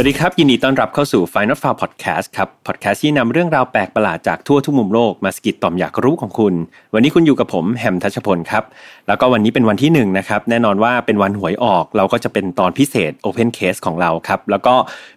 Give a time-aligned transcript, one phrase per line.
[0.00, 6.54] วัสดีครับ ยินดีต้อนรับเข้าสู่ Final File Podcast ครับ podcast ที่นำเรื่องราวแปลกประหลาดจากทั่วทุกมุมโลกมาสกิดต่อมอยากรู้ของคุณ
[6.94, 8.64] วันนี้คุณอยู่กับผมแฮมทัชพลครับ
[9.08, 14.74] แล้วก็วันนี้เป็นวันที่หนึ่งนะครับ แน่นอนว่าเป็นวันหวยออก เราก็จะเป็นตอนพิเศษ Open Case ของเราครับ แล้วก็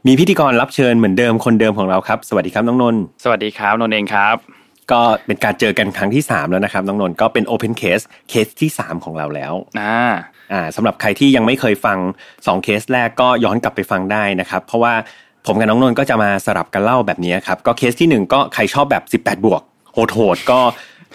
[0.08, 4.36] มีพิธีกรรับเชิญเหมือนเดิมคนเดิมของเราครับ สวัสดีครับน้องนนท์สวัสดีครับนนท์เองครับ
[4.92, 10.00] ก็เป็นการเจอกันครั้งที่ 3 แล้วนะครับน้องนนท์ก็เป็น Open Case เคสที่ 3 ของเราแล้วอ่า
[10.54, 11.98] อ่าสำหรับใครที่ยังไม่เคยฟัง
[12.34, 14.94] 2เคสแรกก็ย้อนกลับไปฟังได้นะครับ เพราะว่า
[15.46, 19.62] ผมกับน้องนนท์ก็จะมาสลับกันเล่าแบบนี้ครับ ก็เคสที่ 1 ก็ใครชอบแบบ 18 บวก
[19.94, 20.60] โหดโหดๆก็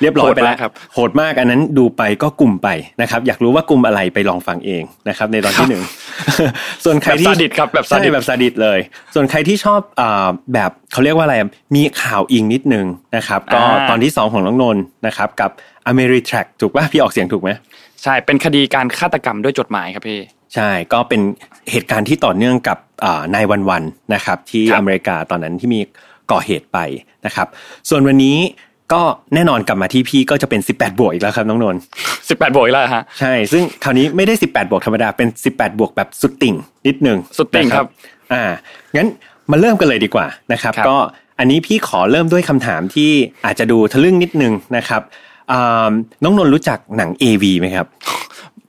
[0.00, 2.68] เรียบร้อยไปแล้วโหดมากครับโหดมากอันนั้นดูไปก็กลุ่มไป
[3.00, 5.82] นะครับ อยากรู้ว่ากลุ่มอะไรไปลองฟังเองนะครับ ในตอนที่หนึ่ง
[6.84, 8.78] ส่วนใครแบบที่ซาดิสครับแบบซาดิใช่สแบบซาดิสเลย
[9.14, 11.36] ส่วนใครที่ชอบอ่าแบบเขาเรียกว่าอะไร
[11.76, 15.50] มีข่าวอิงนิดนึงนะครับ ก็อ่าตอนที่2ของน้องนนท์นะครับ กับ
[15.90, 17.50] Ameritrack ถูกป่ะพี่ออกเสียงถูกไหม
[18.04, 20.20] ใช่เป็นคดีการฆาตกรรมด้วยจดหมายครับพี่
[20.54, 21.20] ใช่ก็เป็น
[21.70, 22.78] เหตุการณ์ที่ต่อเนื่องกับ
[23.34, 25.80] นายวันวันๆนะครับ ที่ครับอเมริกาตอนนั้นที่มี
[26.32, 26.78] ก่อเหตุไป
[27.26, 27.46] นะครับ
[27.88, 28.38] ส่วนวันนี้
[28.92, 29.02] ก็
[29.34, 31.80] แน่นอนกลับมาที่พี่ก็จะเป็น 18 บวกอีกแล้วครับน้องนนท์
[32.12, 36.54] 18 บวกอีกแล้วฮะใช่ ซึ่งคราวนี้ไม่ได้ 18 บวกธรรมดาเป็น 18 บวกแบบสุดติ่ง
[36.86, 37.88] นิดนึงสุดติ่งนะครับ
[38.32, 38.42] อ่า
[38.96, 39.08] งั้น
[39.50, 40.96] มาเริ่มกันเลยดีกว่านะครับครับก็
[41.38, 43.10] อันนี้พี่ขอเริ่มด้วยคำถามที่
[43.46, 45.33] อาจจะดูทะลึ่งนิดนึงนะครับอ่า
[46.22, 47.86] น้องนนท์รู้จักหนัง AV ไหมครับ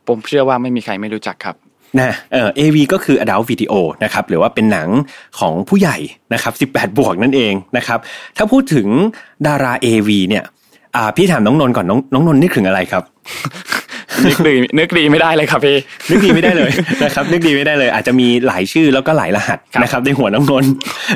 [0.08, 1.56] ผมเชื่อว่าไม่มีใครไม่รู้จักครับ
[2.00, 3.73] นะเอ่อ AV ก็คือ adult video
[4.04, 4.90] นะครับหรือว่าเป็นหนัง
[5.40, 5.98] ของผู้ใหญ่
[6.34, 8.00] นะครับ 18 บวกนั่นเองนะครับ
[8.38, 8.88] ถ้าพูดถึง
[9.48, 10.44] ดารา AV เนี่ย
[10.95, 13.04] อ่าพี่ถามน้องนนท์ก่อนน้องน้องนนท์นึกถึงอะไรครับ
[14.27, 15.77] นึกดีนึกดีไม่ได้เลยครับพี่
[16.09, 16.71] นึกดีไม่ได้เลย
[17.03, 20.71] นะครับนึกดีไม่ได้เลย อาจจะมีหลายชื่อแล้วก็หลายรหัสครับนะครับในหัวน้องนนท์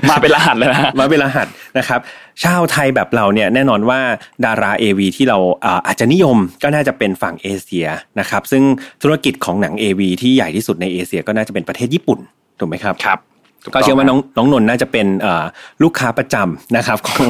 [0.09, 2.00] มาเป็นรหัสเลยนะฮะมาเป็นรหัสนะครับ
[2.44, 4.00] ชาวไทยแบบเราเนี่ยแน่นอนว่า
[4.45, 7.88] ดารา AV ที่เราอ่าอาจจะนิยมก็น่าจะเป็นฝั่งเอเชีย
[8.20, 8.64] นะครับซึ่ง
[9.04, 12.20] ธุรกิจของหนัง AV ที่ใหญ่ที่สุดในเอเชียก็น่าจะเป็นประเทศญี่ปุ่น
[12.59, 13.29] ถูกไหมครับครับถูต้
[13.73, 15.45] ก็เชื่อว่าน้องน้องนนท์น่าจะเป็นเอ่อ
[15.83, 17.27] ลูกค้าประจำนะครับของ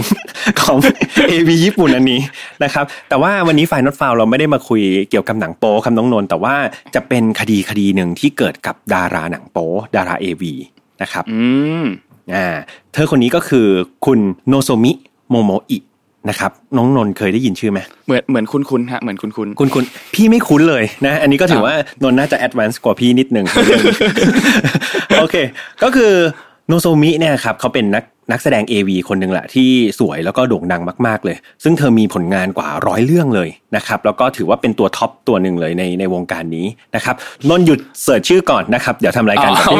[0.61, 0.77] ของ
[1.31, 2.21] AV ญี่ปุ่นอันนี้
[2.63, 6.55] นะครับ แต่ว่าวันนี้ File Not Found เราไม่ได้มาคุยเกี่ยวกับหนังโป๊ครับน้องนนท์แต่ว่า
[6.95, 10.43] จะเป็นคดีคดีหนึ่งที่เกิดกับดาราหนังโป๊ดารา AV
[11.01, 11.41] นะครับอื
[11.83, 11.85] ม
[12.35, 12.47] อ่า
[12.93, 13.67] เธอคนนี้ก็คือ
[14.05, 14.91] คุณโนโซมิ
[15.29, 15.77] โมโมอิ
[16.29, 21.73] นะครับน้องนนท์เคยได้ยินชื่อไหมเหมือนเหมือนคุ้นคุ้นๆฮะเหมือนคุ้นคุ้นคุณคุณพี่ไม่คุ้นเลยนะ อันนี้ก็ถือว่า
[22.03, 23.45] นนท์น่าจะ advance กว่าพี่นิดหนึ่ง
[25.21, 25.35] โอเค
[25.83, 26.13] ก็คือ
[26.67, 29.69] โนโซมิเนี่ยครับเขาเป็นนักนักแสดง AV คนหนึ่งแหละที่
[29.99, 36.65] สวยแล้วก็โด่งดังมากๆเลย ซึ่งเธอมีผลงานกว่าร้อยเรื่องเลยนะครับแล้วก็ถือว่าเป็นตัวท็อปตัวหนึ่งเลยในในวงการนี้
[36.95, 37.15] นะครับ
[37.49, 39.79] นนท์หยุด search ชื่อก่อนนะครับ เดี๋ยวทำรายการกับพี่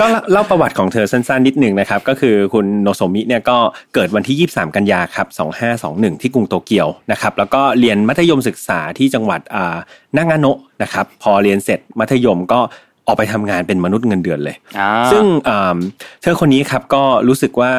[0.00, 3.58] ก็เล่าประวัติของเธอสั้นๆนิดหนึ่งนะครับ ก็คือคุณโนโซมิเนี่ยก็
[3.94, 5.26] เกิดวันที่ 23 กันยาครับ
[5.74, 9.76] 2521 ที่กรุงโตเกียวนะครับแล้วก็เรียนมัธยมศึกษาที่จังหวัดอ่า
[10.16, 12.60] นางาโนะนะครับพอเรียนเสร็จมัธยมก็
[13.06, 15.78] ออกไปทำงานเป็นมนุษย์เงินเดือนเลยอ่าซึ่งอ่า
[16.22, 17.72] เธอคนนี้ครับก็รู้สึกว่า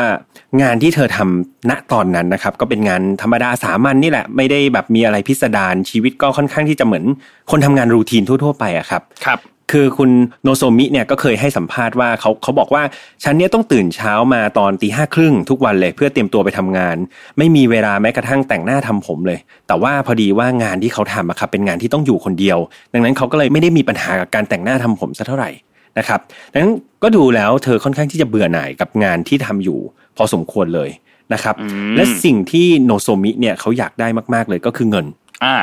[0.61, 7.03] งานที่เธอทำณตอนนั้นนะครับ ก็เป็นงานธรรมดาสามัญนนี่แหละ ไม่ได้แบบมีอะไรพิสดารชีวิตก็ค่อนข้างที่จะเหมือน
[7.51, 9.39] คนทำงานรูทีนทั่ว ๆ ไปอะครับครับ
[9.73, 10.11] คือคุณ
[10.44, 12.84] โนโซมิเนี่ยก็เคยให้สัมภาษณ์ว่าเขาเขาบอกว่า
[13.23, 16.95] ฉันเนี่ยต้องตื่นเช้ามาตอนตีห้าครึ่งทุกวันเลยเพื่อเตรียมตัวไปทำงาน
[17.38, 22.57] ไม่มีเวลาแม้กระทั่งแต่งหน้าทำผมเลย แต่ว่าพอดีว่างานที่เขาทำอะครับเป็นงานที่ต้องอยู่คนเดียว
[22.94, 25.50] ดังนั้นเขาก็เลยไม่ได้มีปัญหากับการแต่งหน้าทำผมสักเท่าไหร่
[25.97, 26.19] นะครับ
[26.51, 26.73] ดังนั้น
[27.03, 29.79] ก็ดูแล้วเธอค่อนข้างที่จะเบื่อหน่ายกับงานที่ทำอยู่
[30.17, 30.89] พอสมควรเลย
[31.33, 35.06] นะครับอืมและสิ่งที่โนโซมิเนี่ยเขาอยากได้มาก ๆเลยก็คือเงิน
[35.44, 35.57] อ่า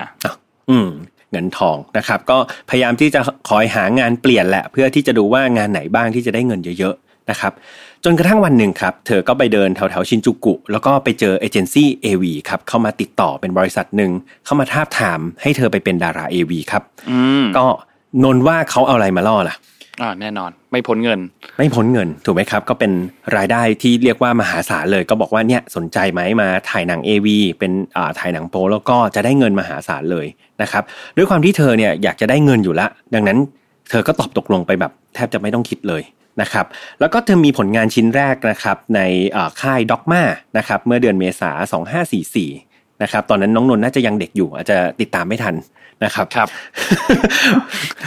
[0.70, 0.88] อืม
[1.30, 2.38] เงินทองนะครับ ก็
[2.70, 7.52] พยายามที่จะคอยหางานเปลี่ยนแหละ เพื่อที่จะดูว่างานไหนบ้างที่จะได้เงินเยอะๆนะครับ
[8.04, 14.10] จนกระทั่งวันหนึ่งครับ เธอก็ไปเดินแถวๆชินจูกุ แล้วก็ไปเจอเอเจนซี่ AV ครับเข้ามาติดต่อเป็นบริษัทหนึ่ง
[14.44, 17.64] เข้ามาทาบทามให้เธอไปเป็นดารา AV ครับอืมก็
[18.24, 19.56] นนว่าเขาเอาอะไรมาล่อล่ะ
[20.02, 21.20] อ่าแน่นอน ไม่พ้นเงิน
[21.58, 22.92] ไม่พ้นเงินถูกไหมครับ ก็เป็น
[23.36, 27.28] รายได้ที่เรียกว่ามหาศาลเลย ก็บอกว่าเนี่ยสนใจไหมมาถ่ายหนัง AV
[27.58, 30.26] เป็นอ่าถ่ายหนังโปแล้วก็จะได้เงินมหาศาลเลย
[30.62, 30.82] นะครับ
[31.16, 33.38] ด้วยความที่เธอเนี่ยอยากจะได้เงินอยู่ละ ดังนั้น
[33.90, 36.02] เธอก็ตอบตกลงไปแบบแทบจะไม่ต้องคิดเลย
[36.42, 36.66] นะครับ
[37.00, 39.00] แล้วก็เธอมีผลงานชิ้นแรกนะครับใน
[39.60, 40.22] ค่ายด็อกมา
[40.58, 41.50] นะครับเมื่อเดือนเมษา
[42.14, 42.69] 2544
[43.02, 45.54] นะครับ ตอนนั้นน้องนนท์น่าจะยังเด็กอยู่ อาจจะติดตามไม่ทัน
[46.04, 46.48] นะครับครับ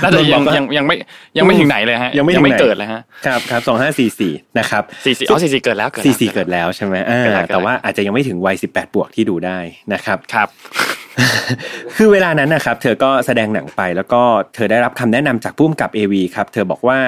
[0.03, 0.95] น่าจะยังยังยังไม่
[1.37, 9.57] ยังไม่ถึงไหนเลยฮะยังไม่ถึงไหนเกิดเลยฮะครับครับสองห้าสี่สี่นะครับสี่สี่อ๋อสี่สี่เกิดแล้วเกิดแล้วสี่สี่เกิดแล้วใช่ไหมอ่าเกิดแล้วเกิดแล้วแต่ว่าอาจจะยังไม่ถึงวัยสิบแปดบวกที่ดูได้
[9.93, 10.47] นะครับครับ
[11.97, 14.21] คือเวลานั้นนะครับ เธอก็แสดงหนังไปแล้วก็
[14.55, 16.99] เธอได้รับคำแนะนำจากผู้กำกับ AV ครับ เธอบอกว่า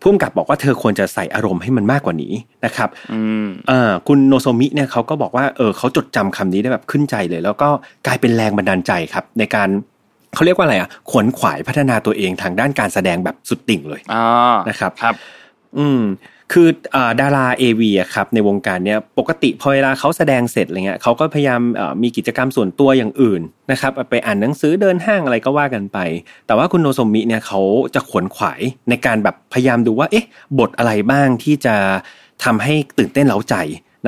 [0.00, 2.32] พุ่มกับบอกว่าเธอควรจะใส่อารมณ์ให้มันมากกว่านี้
[2.64, 7.68] นะครับอืมอ่าคุณโนโซมิเนี่ยเขาก็บอกว่าเออเขาจดจำคำนี้ได้แบบขึ้นใจเลย แล้วก็
[8.06, 9.68] กลายเป็นแรงบันดาลใจครับ ในการ
[10.34, 15.14] เขาเรียกว่าอะไรอะขวนขวายพัฒนาตัวเองทางด้านการแสดงแบบสุดติ่งเลยอ่านะครับครับ
[15.78, 16.00] อืม
[16.52, 21.60] คืออดาราเอวีครับในวงการเนี้ยปกติพอเวลาเขาแสดงเสร็จอะไรเงี้ยเขาก็พยายาม
[22.02, 23.40] มีกิจกรรมส่วนตัวอย่างอื่น
[23.72, 25.98] นะครับไปอ่านหนังสือเดินห้างอะไรก็ว่ากันไป
[26.46, 27.60] แต่ว่าคุณโนโซมิเนี่ยเขา
[27.94, 30.26] จะขวนขวายในการแบบพยายามดูว่าเอ๊ะ
[30.58, 31.74] บทอะไรบ้างที่จะ
[32.44, 33.54] ทำให้ตื่นเต้นเล้าใจ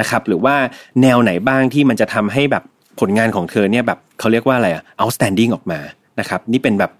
[0.00, 0.56] นะครับหรือว่า
[1.02, 2.62] แนวไหนบ้างที่มันจะทำให้แบบ
[3.00, 5.80] ผลงานของเธอเนี่ยแบบเขาเรียกว่าอะไรอะ outstanding ออกมา
[6.20, 6.90] นะครับนี่เป็นแบบ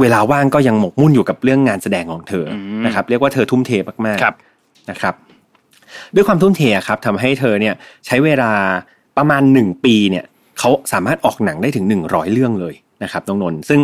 [0.00, 2.46] เวลาว่างก็ยังหมกมุ่นอยู่กับเรื่องงานแสดงของเธอ
[2.86, 3.70] นะครับเรียกว่าเธอทุ่มเท
[4.06, 4.49] มากๆ
[4.90, 5.14] นะครับ
[6.14, 7.74] ด้วยความทุ่มเทอะครับทำให้เธอเนี่ย
[8.06, 8.52] ใช้เวลา
[9.16, 10.24] ประมาณ 1 ปีเนี่ย
[10.58, 13.80] เขาสามารถออกหนังได้ถึง 100 เรื่องเลยนะครับน้องนนท์ซึ่ง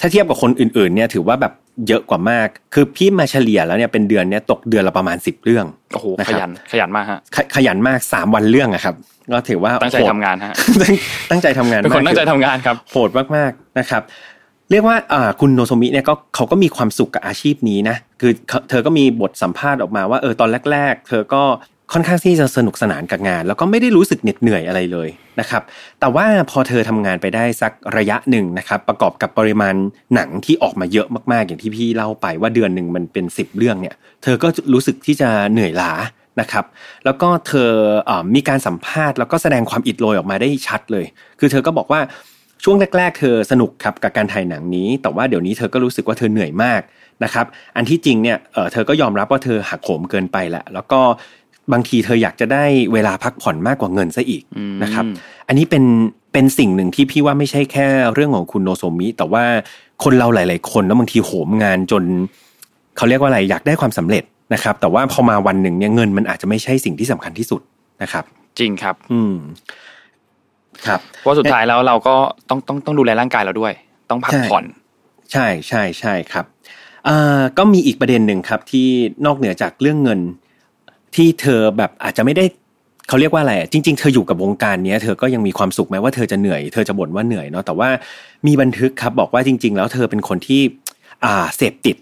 [0.00, 1.52] ถ้าเทียบกับคนอื่นๆเนี่ยถือว่าแบบ
[1.88, 8.94] เยอะกว่ามาก คือพี่มาเฉลี่ยแล้วเนี่ยเป็นเดือนเนี่ยตกเดือนละประมาณ 10 เรื่องโอ้โหนะขครับยันขยันมากฮะขขยันมาก 3 วันเรื่องอะครับ
[9.32, 10.94] ก็ถือว่าตั้งใจโหดทำงานฮะตั้ง
[11.30, 14.02] ตั้งใจทำงานเป็นคนมากตั้งใจทำงานครับโหดมากๆนะครับ
[14.70, 18.32] เรียกว่าอ่าคุณโนโซมิเนี่ยก็เขาก็มีความสุขกับอาชีพนี้นะ คือ
[18.70, 21.42] เธอก็มีบทสัมภาษณ์ออกมาว่าเออตอนแรก ๆ เธอก็
[21.92, 25.08] ค่อนข้างที่จะสนุกสนานกับงาน แล้วก็ไม่ได้รู้สึกเหน็ดเหนื่อยอะไรเลย
[25.40, 25.62] นะครับ
[26.00, 29.74] แต่ว่าพอเธอทำงานไปได้สักระยะหนึ่งนะครับประกอบกับปริมาณ
[30.14, 35.92] หนังที่ออกมาเยอะมากๆ อย่างที่พี่เล่าไปว่าเดือนหนึ่งมันเป็น 10 เรื่องเนี่ยเธอก็รู้สึกที่จะเหนื่อยล้า
[36.40, 36.64] นะครับ
[37.04, 37.70] แล้วก็เธอ
[38.08, 41.06] อมีการสัมภาษณ์แล้วก็แสดงความอิดโรยออกมาได้ชัดเลย
[41.38, 42.00] คือเธอก็บอกว่า
[42.64, 46.80] ช่วงแรก ๆ เธอสนุกครับกับการถ่ายหนังนี้ แต่ว่าเดี๋ยวนี้เธอก็รู้สึกว่าเธอเหนื่อยมาก
[47.24, 47.46] นะครับ
[47.76, 51.00] อันที่จริงเนี่ยเออเธอก็ยอมรับว่าเธอหักโหมเกินไปแหละ แล้วก็
[51.72, 55.04] บางทีเธออยากจะได้เวลาพักผ่อนมากกว่าเงินซะอีกอืมนะครับ
[55.48, 55.84] อันนี้เป็น
[56.32, 59.44] เป็นสิ่งหนึ่งที่พี่ว่าไม่ใช่แค่เรื่องของคุณโนโซมิ แต่ว่า
[60.04, 62.02] คนเราหลาย ๆ คนแล้วบางทีโหมงานจน
[62.96, 64.24] เขาเรียกว่าอะไรอยากได้ความสำเร็จ
[64.54, 67.60] นะครับ แต่ว่าพอมาวันหนึ่งเนี่ยเงินมันอาจจะไม่ใช่สิ่งที่สำคัญที่สุด
[68.02, 68.24] นะครับ
[68.58, 69.34] จริงครับ อืม
[70.86, 72.14] ครับเพราะสุดท้ายแล้วเราก็
[72.48, 73.72] ต้องต้องต้องดูแลร่างกายเราด้วย
[74.10, 74.64] ต้องพักใช่ผ่อน
[75.32, 76.78] ใช่ใช่ใช่ครับเอ่อ
[77.58, 78.88] ก็มีอีกประเด็นหนึ่งครับที่
[79.26, 80.20] นอกเหนือจากเรื่องเงิน
[81.16, 82.44] ที่เธอแบบอาจจะไม่ได้
[83.08, 87.88] เขาเรียกว่าอะไรอะจริง ๆ เธออยู่กับวงการเนี้ยเธอก็ยังมีความสุขแม้ว่าเธอจะเหนื่อยเธอจะบ่นว่าเหนื่อยเนาะแต่ว่า
[88.46, 90.60] มีบันทึกครับบอกว่าจริง ๆ แล้วเธอเป็นคนที่
[91.24, 91.96] อ่าเสพติด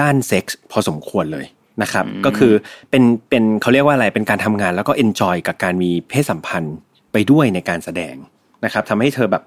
[0.00, 1.46] ด้านเซ็กส์พอสมควรเลย
[1.82, 2.52] นะครับอืมก็คือ
[2.90, 6.76] เป็นเป็นเขาเรียกว่าอะไรเป็นการทำงานแล้วก็ enjoy กับการมีเพศสัมพันธ์
[7.12, 8.14] ไปด้วยในการแสดง
[8.64, 9.42] นะครับทำให้เธอแบบ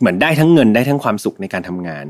[0.00, 2.06] เหมือนได้ทั้งเงินได้ทั้งความสุขในการทำงาน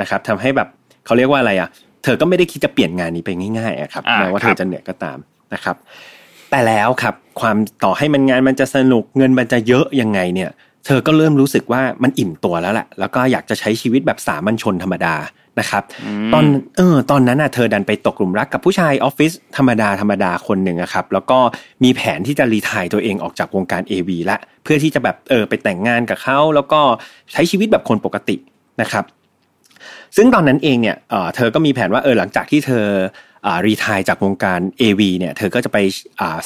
[0.00, 0.68] นะครับทำให้แบบ
[1.08, 1.68] เขาเรียกว่าอะไรอะ
[2.04, 5.18] เธอก็ไม่ได้คิดจะเปลี่ยนงานนี้ไปง่ายๆอะครับอ่าแม้ว่าคเธรัอบจะเหนื่อยก็ตาม
[5.54, 5.76] นะครับ
[6.50, 10.50] แต่แล้วครับ ความต่อให้มันงานมันจะสนุกเงินมันจะเยอะยังไงเนี่ย
[10.86, 15.14] เธอก็เริ่มรู้สึกว่ามันอิ่มตัวแล้วแหละแล้วก็อยากจะใช้ชีวิตแบบสามัญชนธรรมดา
[15.60, 15.82] นะครับ
[16.28, 16.44] มตอน
[16.76, 21.38] เออตอนนั้นน่ะเธอดันไปตกหลุมรักกับผู้ชายออฟฟิศธรรมดาธรรมดาคนหนึ่งอะครับแล้วก็
[21.84, 26.80] มีแผนที่จะ retire ตัวเองออกจากวงการ AV ละ เพื่อที่จะแบบเออไปแต่งงานกับเขาแล้วก็
[27.32, 28.36] ใช้ชีวิตแบบคนปกติ
[28.80, 29.04] นะครับ
[30.16, 30.96] ซึ่งตอนนั้นเองเนี่ย
[31.34, 32.84] เธอก็มีแผนว่าเออหลังจากที่เธอ
[33.66, 35.78] retire จากวงการ AV เนี่ยเธอก็จะไป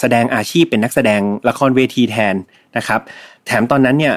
[0.01, 2.35] แสดงอาชีพเป็นนักแสดงละครเวทีแทน
[2.77, 3.01] นะครับ
[3.47, 4.15] แถมตอนนั้นเนี่ย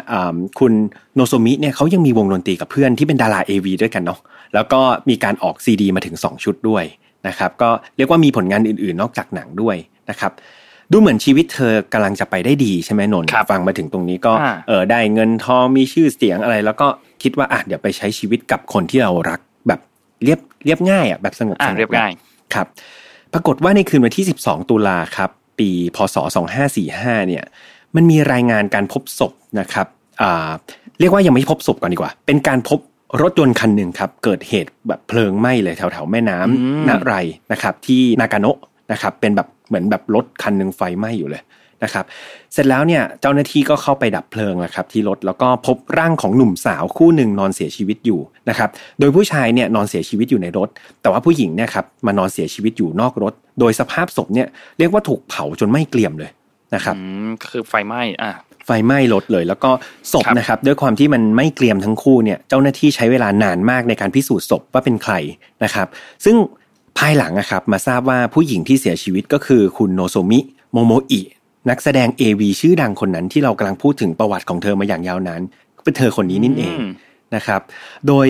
[0.60, 0.74] คุณ
[1.16, 4.20] โนโซมิเนี่ยเขายังมีวงดนตรีกับเพื่อนที่เป็นดารา AV ด้วยกันเนาะ
[4.54, 6.84] แล้วก็มีการออกซีดีมาถึง 2 ชุดด้วย
[7.28, 9.76] นะครับก็เรียกว่ามีผลงานอื่นๆ นอกจากหนังด้วย
[10.10, 10.32] นะครับ
[10.92, 16.88] ดูเหมือนชีวิตเธอกำลังจะไปได้ดีใช่ไหมนนท์ครับฟังมาถึงตรงนี้ก็อ่าเออได้เงินทองมีชื่อเสียงอะไร แล้วก็
[17.24, 19.80] คิดว่าอะเดี๋ยวไปใช้ชีวิตกับคนที่เรารักแบบ
[20.24, 22.12] เรียบเรียบง่ายอะแบบสงบอ่าสงบเรียบง่าย
[22.54, 22.68] ครับ
[23.34, 26.16] ปรากฏว่าในคืนวันที่ 12 ตุลาครับ ปีพศ
[26.74, 27.44] 2545 เนี่ย
[27.96, 29.88] มันมีรายงานการพบศพนะครับ
[30.22, 30.52] อ่า
[31.00, 32.80] เรียกว่ายังไม่พบศพก่อนดีกว่า เป็นการพบ
[33.22, 37.16] รถยนต์คันหนึ่งครับ เกิดเหตุแบบเพลิงไหม้เลยแถวๆแม่น้อืมำนาไร
[37.52, 38.58] นะครับ ที่นากาโนะ
[38.92, 41.44] นะครับ เป็นแบบ เหมือนแบบรถคันหนึ่งไฟไหม้อยู่เลย
[41.84, 42.06] นะครับ
[42.54, 48.20] เสร็จแล้วเนี่ยเจ้าหน้าที่ก็เข้าไปดับเพลิงนะครับที่รถแล้วก็พบร่างของหนุ่มสาวคู่หนึ่งนอนเสียชีวิตอยู่
[48.50, 48.70] นะครับ
[49.00, 50.70] โดยผู้ชายเนี่ยนอนเสียชีวิตอยู่ในรถ
[51.02, 56.32] แต่ว่าผู้หญิงเนี่ยครับมานอนเสียชีวิตอยู่นอกรถ โดยสภาพศพเนี่ยเรียกว่าถูกเผาจนไหม้เกรียมเลย
[56.76, 58.32] นะครับอืมก็คือไฟไหม้อ่า
[58.66, 59.72] ไฟไหม้รถเลย แล้วก็
[60.14, 65.14] ศพครับนะครับด้วยความที่มันไหม้เกรียมทั้งคู่เนี่ยเจ้าหน้าที่ใช้เวลานานมากในการพิสูจน์ศพว่าเป็นใคร
[65.64, 65.88] นะครับ
[66.26, 66.36] ซึ่ง
[66.98, 70.40] ภายหลังนะครับมาทราบว่าผู้หญิงที่เสียชีวิตก็คือคุณโนโซมิ
[70.72, 71.22] โมโมอิ
[71.70, 75.42] นักแสดง AV ชื่อดังคนนั้นที่เรากำลังพูดถึงประวัติของเธอมาอย่างยาวนาน
[75.78, 76.92] ก็เป็นเธอคนนี้นี่เองอืม
[77.36, 77.62] นะครับ
[78.08, 78.28] โดย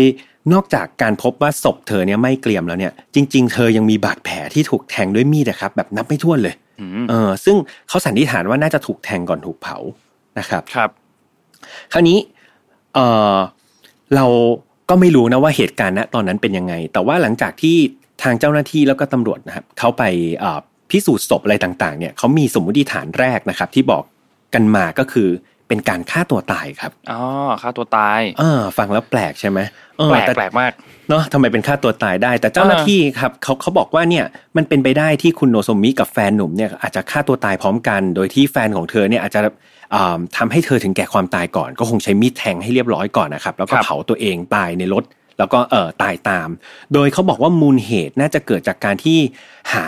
[0.54, 7.56] นอกจากการพบว่าศพเธอเนี่ยไหม้เกรียมแล้วเนี่ย จริง ๆ เธอยังมีบาดแผลที่ถูกแทงด้วยมีดนะครับ แบบนับไม่ถ้วนเลยอืมเออซึ่ง
[7.88, 9.78] เขาสันนิษฐานว่าน่าจะถูกแทงก่อนถูกเผา
[10.40, 10.90] นะครับครับ
[11.94, 12.18] คราวนี้
[12.94, 13.00] เอ
[13.36, 13.38] อ
[14.16, 14.26] เรา
[14.90, 17.78] ก็ไม่รู้นะว่าเหตุการณ์ณตอนนั้นเป็นยังไง แต่ว่าหลังจากที่
[18.24, 20.04] ทางเจ้าหน้าที่แล้วก็ตำรวจนะครับเขาไป
[20.40, 20.60] เอ่อ
[20.92, 24.04] พิสูจน์ศพอะไรต่างๆเนี่ยเขามีสมมติฐานแรกนะครับ ที่บอก
[24.54, 25.30] กันมาก็คือ
[25.68, 27.22] เป็นการฆ่าตัวตายครับอ๋อ
[27.62, 29.60] ฆ่าตัวตายเออฟังแล้วแปลกใช่ไหม
[29.98, 30.72] เออแปลกต่แปลกมาก
[31.10, 34.26] เนาะทำไมเป็นฆ่าตัวตายได้ แต่เจ้าหน้าที่ครับเขาเขาบอกว่าเนี่ย
[34.58, 39.42] มันเป็นไปได้ที่คุณโนโซมิกับแฟนหนุ่มเนี่ยอาจจะฆ่าตัวตายพร้อมกัน โดยที่แฟนของเธอเนี่ยอาจจะ
[39.96, 45.04] อ่าทำให้เธอถึงแก่ความตายก่อน ก็คงใช้มีดแทงให้เรียบร้อยก่อนนะครับแล้วก็ครับเผาตัวเองตายในรถ
[45.38, 46.50] แล้วก็เออตายตาม
[46.94, 49.20] โดยเขาบอกว่ามูลเหตุน่าจะเกิดจากการที่
[49.74, 49.86] หา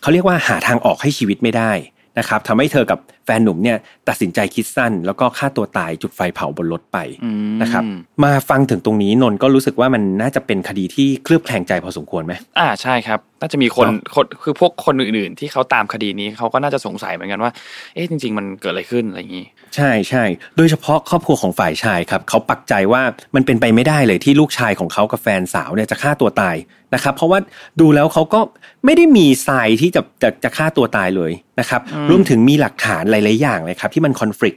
[0.00, 1.72] เขาเรียกว่าหาทางออกให้ชีวิตไม่ได้
[2.18, 3.78] นะครับทำให้เธอกับ แฟนหนุ่มเนี่ย
[4.08, 7.82] ตัดสินใจคิดสั้น แล้วก็ฆ่าตัวตายจุดไฟเผาบนรถไปอืมนะครับ
[8.24, 17.52] มาฟังถึงตรงนี้นนท์ก็รู้สึกว่ามันน่าจะเป็นคดีที่เคลือบแคลงใจพอสมควรไหมอ่าใช่ครับ น่าจะมีคนเนอะคนคือพวกคนอื่นๆ ที่เขาตามคดีนี้เขาก็น่าจะสงสัยเหมือนกันว่า
[17.94, 20.24] เอ๊ะจริง ๆ มันเกิดอะไรขึ้นอะไรอย่างนี้ ใช่ใช่
[20.56, 23.02] โดยเฉพาะครอบครัวของฝ่ายชายครับเขาปักใจว่า
[23.34, 26.56] มันเป็นไปไม่ได้เลยที่ลูกชายของเขากับแฟนสาวเนี่ยจะฆ่าตัวตาย
[26.94, 27.38] นะครับ เพราะว่า
[27.80, 28.40] ดูแล้วเขาก็
[28.84, 31.80] ไม่ได้มีทรายที่จะจะจะฆ่าตัวตายเลยนะครับ
[32.10, 34.56] รวมถึงมีหลักฐานหลายๆอย่างเลยครับที่มันคอน FLICT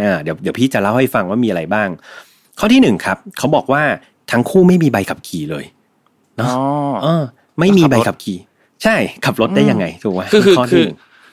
[0.00, 1.88] อ่าเดี๋ยวเดี๋ยวพี่จะเล่าให้ฟังว่ามีอะไรบ้าง
[2.58, 3.82] ข้อที่หนึ่งครับเขาบอกว่า
[4.30, 5.64] ทั้งคู่ไม่มีใบขับขี่เลย
[6.36, 6.62] เนอะอ๋อ
[7.02, 7.24] เออ
[7.58, 8.38] ไม่มีขับรถใบขับขี่
[8.82, 10.64] ใช่ขับรถได้ยังไงถูกไหมคือคือข้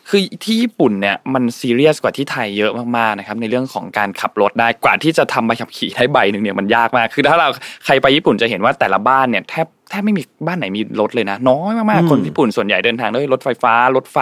[0.10, 7.48] คือที่หนึ่งคือที่ญี่ปุ่นเนี่ยมันซีเรียสกว่าที่ไทยเยอะมากๆนะครับในเรื่องของการขับรถได้กว่าที่จะทำใบขับขี่ได้ใบหนึ่งเนี่ยมันยากมาก คือถ้าเรา
[7.86, 14.20] ใครไปญี่ปุ่นจะเห็นว่าแต่ละบ้านเนี่ยแทบแทบไม่มีบ้านไหนมีรถเลยนะ น้อยมากอืมๆคนญี่ปุ่นส่วนใหญ่เดินทางด้วยรถไฟฟ้ารถไฟ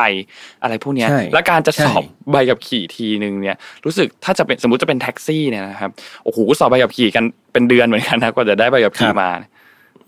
[0.61, 5.91] อะไรพวกเนี้ยใช่และการจะใช่สอบใบขับขี่ทีหนึ่งเนี่ยรู้สึกถ้าจะเป็นสมมติจะเป็นแท็กซี่เนี่ยนะครับ
[6.23, 7.23] โอ้โหสอบใบขับขี่กัน
[7.53, 9.29] เป็นเดือนเหมือนกันนะกว่าจะได้ใบขับขี่มา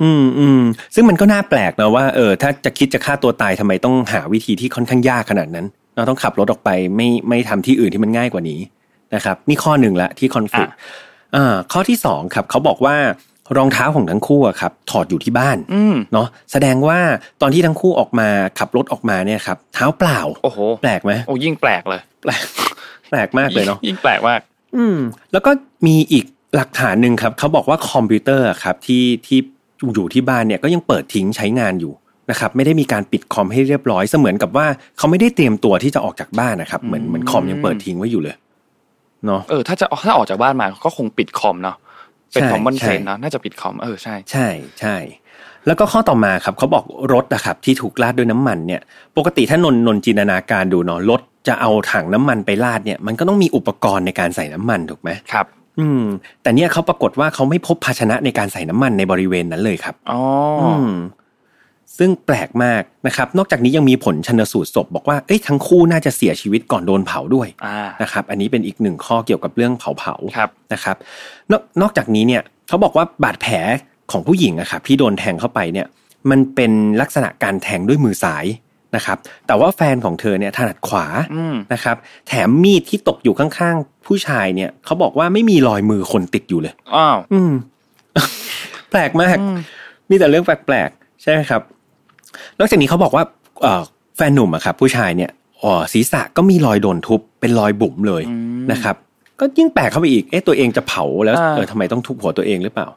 [0.03, 0.61] อืมอืม
[0.95, 8.59] ซึ่งมันก็น่าแปลกนะว่าเออถ้าจะคิดจะฆ่าตัวตายทำไมต้องหาวิธีที่ค่อนข้างยากขนาดนั้น เราต้องขับรถออกไปไม่ไม่ทำที่อื่นที่มันง่ายกว่านี้
[9.15, 10.71] นะครับ นี่ข้อหนึ่งละที่คอนฟ lict
[11.35, 12.95] อ่าข้อที่สองครับเขาบอกว่า
[13.57, 16.99] รองเท้าของทั้งคู่อะครับ ถอดอยู่ที่บ้านอืมเนาะแสดงว่า
[17.41, 18.27] ตอนที่ทั้งคู่ออกมา
[18.59, 22.45] ขับรถออกมาเนี่ยครับ เท้าเปล่า โอ้โห แปลกไหมโอ้ยิ่งแปลกเลย แปลก
[23.09, 24.41] แปลกมากเลยเนาะยิ่งแปลกมาก
[24.75, 24.97] อืม
[25.31, 25.51] แล้วก็
[25.87, 29.39] มีอีกหลักฐานหนึ่งครับเขาบอกว่าคอมพิวเตอร์อะครับที่ที่
[29.93, 31.93] อยู่ที่บ้านเนี่ยก็ยังเปิดทิ้งใช้งานอยู่
[32.31, 38.35] นะครับไม่ได้มีการปิดคอมให้เรียบร้อยเสมือนกับว่าเขาไม่ได้เตรียมตัวที่จะออกจากบ้านนะครับ เหมือนเหมือนคอมยังเปิดทิ้งไว้อยู่เลย
[39.25, 41.75] เนาะเออถ้าจะถ้าออกจากบ้านมาก็คงปิดคอมเนาะ
[42.33, 44.47] เป็นใช่คอมมอนใช่เซนเนาะน่าจะปิดคอมเออใช่ ใช่
[44.79, 44.97] ใช่
[45.67, 48.81] แล้วก็ข้อต่อมาครับเขาบอกรถนะครับที่ถูกราดด้วยน้ำมันเนี่ย
[49.17, 55.45] ปกติถ้านนนนจินตนาการดูเนาะรถจะเอาถังน้ำมันไปราดเนี่ย มันก็ต้องมีอุปกรณ์ในการใส่น้ำมันถูกไหมครับ
[55.79, 56.03] อืม
[56.41, 60.21] แต่เนี่ยเขาปรากฏว่าเขาไม่พบภาชนะในการใส่น้ำมันในบริเวณนั้นเลยครับอ๋อ
[60.61, 60.91] อืม
[61.97, 70.95] ซึ่งแปลกมากนะครับ นอกจากนี้ยังมีผลชนสูตรศพบอกว่าเอ้ยทั้งคู่น่าจะเสียชีวิตก่อนโดนเผาด้วยอ่านะครับ อันนี้เป็นอีกหนึ่งข้อเกี่ยวกับเรื่องเผาเผาๆครับนะครับ
[71.51, 73.53] นอกนอกจากนี้เนี่ยเขาบอกว่าบาดแผล
[74.11, 75.87] ของผู้หญิงอะครับที่โดนแทงเข้าไปเนี่ย
[76.29, 78.45] มันเป็นลักษณะการแทงด้วยมือซ้าย
[78.95, 81.95] นะครับ แต่ว่าแฟนของเธอเนี่ยถนัดขวาอืมนะครับ
[82.27, 87.51] แถมมีดที่ตกอยู่ข้างๆ ผู้ชายเนี่ยเขาบอกว่าไม่มีรอยมือคนติดอยู่เลยอ้าวอืม
[88.91, 89.37] แปลกมาก
[90.09, 91.61] มีแต่เรื่องแปลกๆใช่ไหมครับ
[92.59, 93.23] นอกจากนี้เขาบอกว่า
[93.61, 93.81] เอ่อ
[94.17, 95.31] แฟนหนุ่มอะครับ ผู้ชายเนี่ย
[95.61, 98.23] อ๋อศีรษะก็มีรอยโดนทุบเป็นรอยบุ๋มเลย
[98.71, 98.95] นะครับ
[99.39, 102.87] ก็ยิ่งแปลกเข้าไปอีก เอ๊ะตัวเองจะเผาแล้วเออทำไมต้องทุบหัวตัวเองหรือเปล่า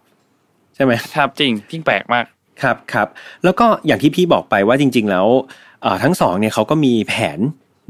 [0.75, 2.25] ใช่ไหมครับจริงยิ่งแปลกมาก
[2.63, 3.09] ครับครับ
[3.45, 5.65] แล้วก็อย่างที่พี่บอกไปว่าจริง ๆ แล้วเอ่อ
[6.03, 7.39] ทั้งสองเนี่ยเขาก็มีแผน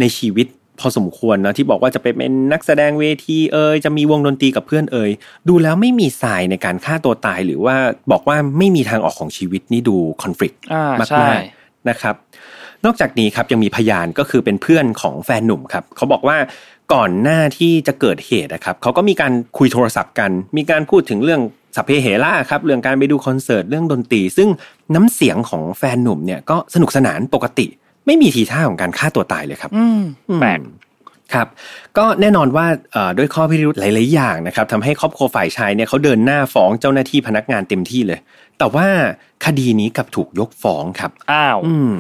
[0.01, 0.47] ในชีวิต
[0.81, 5.11] พอสมควรนะที่บอกว่าจะไปเป็นนักแสดงเวทีเอ่ยจะมีวงดนตรีกับเพื่อนเอ่ย
[5.49, 7.77] ดูแล้วไม่มีสายในการฆ่าตัวตาย หรือว่า
[8.13, 12.15] บอกว่าไม่มีทางออกของชีวิตนี่ดูคอน FLICT อ่ามากใช่ๆนะครับ
[12.85, 16.37] นอกจากนี้ครับยังมีพยานก็คือเป็นเพื่อนของแฟนหนุ่มครับเขาบอกว่า
[16.95, 21.41] ก่อนหน้าที่จะเกิดเหตุนะครับเขาก็มีการคุยโทรศัพท์กัน มีการพูดถึงเรื่อง
[21.77, 24.49] สัพเพเหระครับเรื่องการไปดูคอนเสิร์ตเรื่องดนตรี ซึ่ง
[24.95, 27.67] น้ำเสียงของแฟนหนุ่มเนี่ยก็สนุกสนานปกติ
[28.07, 30.03] ไม่มีทีท่าของการฆ่าตัวตายเลยครับอืม
[30.41, 30.61] แปลก
[31.35, 31.49] ครับ
[31.99, 38.19] ก็แน่นอนว่าเอ่อด้วยข้อพิรุธหลาย ๆ อย่างนะครับทำให้ครอบครัวฝ่ายชายเนี่ยเขาเดินหน้าฟ้องเจ้าหน้าที่พนักงานเต็มที่เลย
[38.59, 38.87] แต่ว่า
[39.45, 41.95] คดีนี้กลับถูกยกฟ้องครับ อ้าว อืม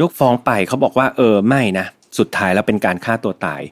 [0.00, 1.86] ยกฟ้องไปเขาบอกว่า เออไม่นะ
[2.18, 3.62] สุดท้ายแล้วเป็นการฆ่าตัวตาย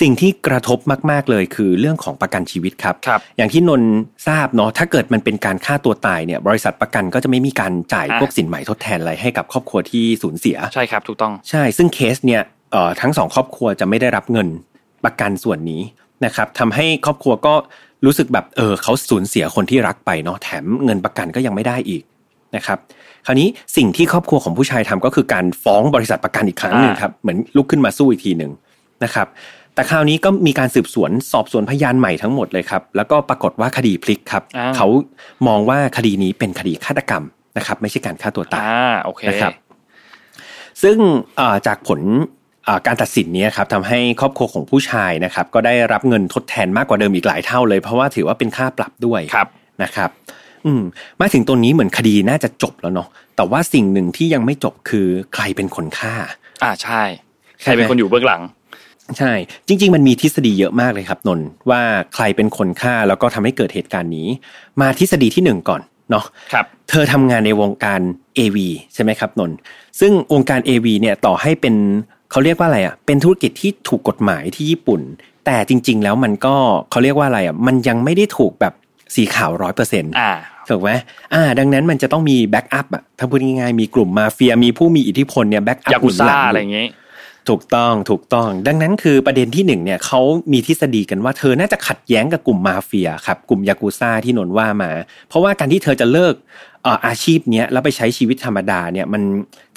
[0.00, 0.78] สิ่งที่กระทบ
[1.10, 3.92] มาก ๆเลยคือเรื่องของประกันชีวิตครับครับอย่างที่นนท์
[4.28, 14.48] ทราบเนาะถ้าเกิดมันเป็นการฆ่าตัวตายเนี่ยบริษัทประกันก็จะไม่มีการจ่ายอะพวกสินใหม่ทดแทนอะไรให้กับครอบครัวที่สูญเสียใช่ครับถูกต้องใช่ ซึ่งเคสเนี่ยเอ่อทั้งสองครอบครัวจะไม่ได้รับเงิน
[15.04, 15.82] ประกันส่วนนี้
[16.24, 17.54] นะครับทำให้ครอบครัวก็
[18.04, 22.02] รู้สึกแบบเออเขาสูญเสียคนที่รักไปเนาะแถมเงินประกันก็ยังไม่ได้อีก
[22.56, 22.78] นะครับ
[23.26, 28.52] คราวนี้สิ่งที่ครอบครัวของผู้ชายทำก็คือการฟ้องบริษัทประกันอีกครั้งหนึ่งครับเหมือนลุกขึ้นมาสู้อีกทีหนึ่ง
[29.04, 29.26] นะครับ
[29.74, 34.86] แต่คราวนี้ก็มีการสืบสวนสอบสวนพยานใหม่ทั้งหมดเลยครับ แล้วก็ปรากฏว่าคดีพลิกครับอ้าวเขา
[35.48, 37.24] มองว่าคดีนี้เป็นคดีฆาตกรรม
[37.56, 39.52] นะครับ ไม่ใช่การฆ่าตัวตายอ่าโอเคนะครับ
[40.82, 40.96] ซึ่ง
[41.36, 42.00] เอ่อจากผล
[42.64, 49.48] เอ่อการตัดสินเนี้ครับทำให้ครอบครัวของผู้ชายนะครับ ก็ได้รับเงินทดแทนมากกว่าเดิมอีกหลายเท่าเลย เพราะว่าถือว่าเป็นค่าปรับด้วยครับ
[49.82, 50.10] นะครับ
[50.66, 50.82] อืม
[51.20, 56.14] มาถึงตัวนี้เหมือนคดีน่าจะจบแล้วเนาะแต่ว่าสิ่งหนึ่งที่ยังไม่จบคือใครเป็นคนฆ่า
[56.62, 57.02] อ่าใช่
[57.62, 58.42] ใครเป็นคนอยู่เบื้องหลัง
[59.18, 59.32] ใช่
[59.66, 61.82] จริง ๆ มันมีทฤษฎีเยอะมากเลยครับนนท์ว่า
[62.14, 64.28] ใครเป็นคนฆ่าแล้วก็ทำให้เกิดเหตุการณ์นี้
[64.80, 65.80] มาทฤษฎีที่หนึ่งก่อน
[66.10, 68.00] เนาะครับเธอทำงานในวงการ
[68.38, 68.58] AV
[68.94, 69.56] ใช่ไหมครับนนท์
[70.00, 71.74] ซึ่งวงการ AV เนี่ยต่อให้เป็น
[72.30, 75.00] เขาเรียกว่าอะไรอะเป็นธุรกิจที่ถูกกฎหมายที่ญี่ปุ่น
[75.46, 76.56] แต่จริง ๆ แล้วมันก็
[76.90, 78.74] เขาเรียกว่าอะไรอะมันยังไม่ได้ถูกแบบ
[79.14, 80.32] สีขาวร้อยเปอร์เซ็นต์อ่า
[80.68, 80.90] ถูกไหม
[81.34, 86.88] อ่า ดังนั้นมันจะต้องมี backup อะถ้าพูดง่ายๆมีกลุ่มมาเฟียมีผู้มีอิทธิพลเนี่ย backup ยากูซ่าอะไรอย่างงี้
[87.48, 90.20] ถูกต้องถูกต้อง ดังนั้นคือประเด็นที่หนึ่งเนี่ยเขา
[90.52, 94.90] มีทฤษฎีกันว่าเธอน่าจะขัดแย้งกับกลุ่มมาเฟียครับกลุ่มยากูซ่าที่นนท์ว่ามา
[95.28, 96.34] เพราะว่าการที่เธอจะเลิก
[96.82, 99.22] เอ่ออาชีพเนี้ยแล้วไปใช้ชีวิตธรรมดาเนี่ยมัน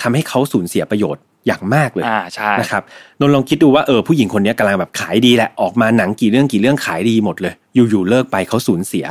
[0.01, 2.83] ทำให้เขาสูญเสียประโยชน์ อย่างมากเลยอ่าใช่นะครับ
[3.19, 9.05] นนท์ลองคิดดูว่าเออผู้หญิงคนนี้กำลังแบบขายดีแหละออกมาหนังกี่เรื่องกี่เรื่องขายดีหมดเลย อยู่ๆเลิกไปเขาสูญเสีย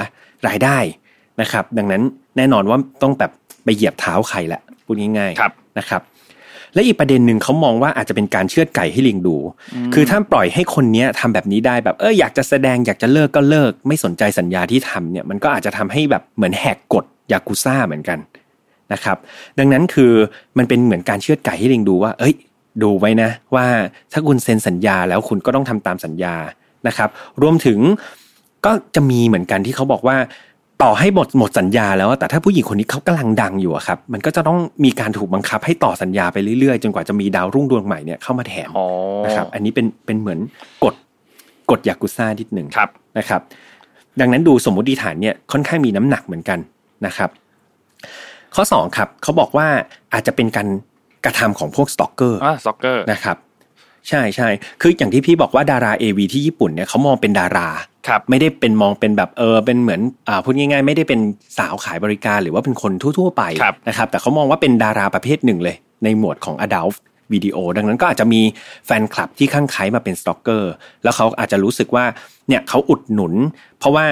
[0.48, 0.78] รายได้
[1.40, 2.02] นะครับ ดังนั้น
[2.36, 3.30] แน่นอนว่าต้องแบบ
[3.64, 6.02] ไปเหยียบเท้าใครแหละพูดง่ายๆครับนะครับ
[6.74, 9.36] และอีกประเด็นหนึ่งเขามองว่าอาจจะเป็นการเชือดไก่ให้ลิงดู
[9.94, 18.18] คือถ้าปล่อยให้คนเนี้ยทำแบบนี้ได้แบบเอออยากจะแสดงอยากจะเลิกก็เลิก ไม่สนใจสัญญาที่ทำเนี่ยมันก็อาจจะทำให้แบบเหมือนแหกกฎยากุซ่าเหมือนกัน
[18.92, 19.16] นะครับ
[19.58, 20.12] ดังนั้นคือ
[20.58, 22.34] มันเป็นเหมือนการเชือดไก่ให้ลิงดูว่า เอ้ย
[22.82, 23.66] ดูไว้นะ ว่า
[24.12, 26.34] ถ้าคุณเซ็นสัญญาแล้วคุณก็ต้องทำตามสัญญา
[26.86, 27.08] นะครับ
[27.42, 27.78] รวมถึง
[28.64, 30.16] ก็จะมีเหมือนกันที่เขาบอกว่า
[30.82, 38.86] ต่อให้หมดหมดสัญญาแล้วอะแต่ถ้าผู้หญิงคนนี้เขากำลังดังอยู่อะครับ มันก็จะต้องมีการถูกบังคับให้ต่อสัญญาไปเรื่อยๆ จนกว่าจะมีดาวรุ่งดวงใหม่เนี่ยเข้ามาแถมอ๋อ
[39.24, 40.38] นะครับ อันนี้เป็นเป็นเหมือน
[40.84, 40.94] กฎ
[41.70, 43.40] กฎยากุซ่านิดหนึ่งครับนะครับ
[44.20, 46.58] ดังนั้นดูสมมติฐานเนี่ยค่อนข้างมีน้ำหนักเหมือนกัน
[47.06, 47.30] นะครับ
[48.56, 49.66] ข้อสองครับเขาบอกว่า
[50.12, 50.68] อาจจะเป็นการ
[51.24, 53.36] กระทำของพวก stalker อ่าอ่า stalker นะครับ
[54.08, 54.48] ใช่ใช่
[54.80, 57.68] คืออย่างที่พี่บอกว่าดารา AV ที่ญี่ปุ่นเนี่ยเขามองเป็นดารา
[58.08, 61.20] ครับไม่ได้เป็นมองเป็นแบบเออเป็นเหมือนอ่าพูดง่ายๆ ไม่ได้เป็น
[61.58, 66.96] สาวขายบริการหรือว่าเป็นคนทั่วๆไปครับนะครับแต่เขามองว่าเป็นดาราประเภทหนึ่งเลย ในหมวดของ adult
[67.32, 68.40] video ดังนั้นก็อาจจะมี
[68.86, 72.04] แฟนคลับที่คลั่งไคล้มาเป็น stalker แล้วเขาอาจจะรู้สึกว่า
[72.48, 73.32] เนี่ยเขาอุดหนุน
[73.78, 74.04] เพราะว่า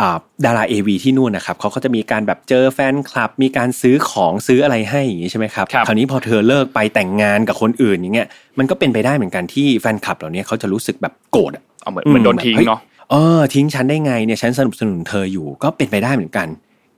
[0.00, 16.46] อ่าดารา AV ที่นู่นนะครับเขาก็จะมีการแบบเจอแฟนคลับ มีการซื้อของซื้ออะไรให้อย่างนี้ใช่ไหมครับครับคราวนี้พอเธอเลิกไปแต่งงานกับคนอื่นอย่างเงี้ยมันก็เป็นไปได้เหมือนกันที่แฟนคลับเหล่านี้เขาจะรู้สึกแบบโกรธอะเอาเหมือนเหมือนโดนทิ้งแบบฮ้ยเนาะเออทิ้งฉันได้ไงเนี่ยฉันสนับสนุนเธออยู่ก็เป็นไปได้เหมือนกัน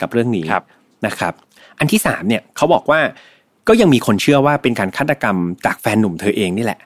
[0.00, 0.64] กับเรื่องนี้ครับ
[1.06, 1.32] นะครับ
[1.78, 3.00] อันที่สามเนี่ยเขาบอกว่า
[3.68, 6.80] ก็ยังมีคนเชื่อว่าเป็นการฆาตกรรมจากแฟนหนุ่มเธอเองนี่แหละ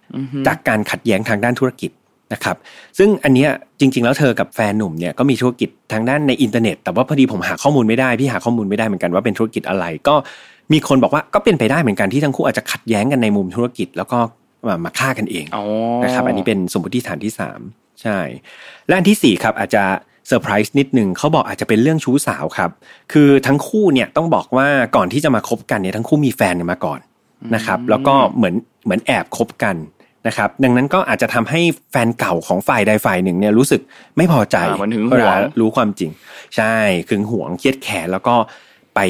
[0.46, 1.90] จากการขัดแย้งทางด้านธุรกิจ
[2.32, 2.56] นะครับ
[2.98, 10.14] ซึ่งอันเนี้ยจริง ๆ แล้วเธอกับแฟนหนุ่มเนี่ยก็มีธุรกิจทางด้านในอินเทอร์เน็ต แต่ว่าพอดีผมหาข้อมูลไม่ได้พี่หาข้อมูลไม่ได้เหมือนกันว่าเป็นธุรกิจอะไร ก็
[10.72, 14.18] มีคนบอกว่าก็เป็นไปได้เหมือนกันที่ทั้งคู่อาจจะขัดแย้งกันในมุมธุรกิจ แล้วก็
[14.66, 15.64] มามาฆ่ากันเองอ๋อ
[16.04, 17.32] นะครับ อันนี้เป็นสมมติฐานที่
[17.68, 18.18] 3ใช่
[18.86, 19.82] และอันทีสี่4ครับอาจจะ
[20.26, 22.70] เซอร์ไพรส์นิดหนึ่งเขาบอกอาจจะเป็นเรื่องชู้สาวครับ
[23.12, 27.00] คือทั้งคู่เนี่ยต้องบอกว่าก่อนที่จะมาคบกันเนี่ยทั้งคู่มีแฟนกันมาก่อน
[27.54, 29.76] นะครับ แล้วก็เหมือนเหมือนแอบคบกัน
[30.26, 31.60] นะครับ ดังนั้นก็อาจจะทำให้
[31.90, 33.80] แฟนเก่าของฝ่ายใดฝ่ายหนึ่งเนี่ยรู้สึก
[34.16, 36.10] ไม่พอใจอ่าเหมือนหึงหวงเวลารู้ความจริง
[36.56, 36.74] ใช่
[37.08, 38.34] ขึงหวงเครียดแค้นแล้วก็
[38.94, 39.00] ไป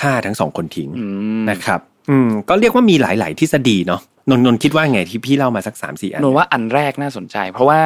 [0.00, 1.06] ฆ่าทั้งสองคนทิ้งอื
[1.40, 1.80] มนะครับ
[2.10, 7.80] อืมก็เรียกว่ามีหลาย ๆ ทฤษฎีเนาะนนท์นนท์คิดว่าไงที่พี่เล่ามาสักสามสี่อันนนว่าอันแรกน่าสนใจ เพราะว่า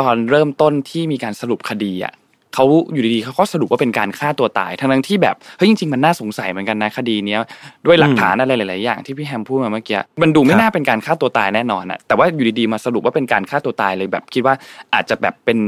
[0.00, 2.14] ตอนเริ่มต้นที่มีการสรุปคดีอะ
[2.54, 7.40] เขาอยู่ดีๆเขาก็สรุปว่าเป็นการฆ่าตัวตาย ทั้งนั้นที่แบบเฮ้ยจริงๆ มันน่าสงสัยเหมือนกันนะคดีเนี้ย
[7.86, 14.54] ด้วยหลักฐานอะไรหลายๆอย่างที่พี่แฮมพูดมาเมื่อกี้มันดูไม่น่าเป็นการฆ่าตัวตายแน่นอนอะแต่ว่าอยู่ดีๆมาสรุปว่าเป็นการฆ่าตัวตายเลยแบบคิดว่า
[14.94, 15.58] อาจจะแบบเป็น